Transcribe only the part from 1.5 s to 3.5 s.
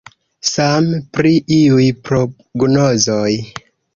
iuj prognozoj.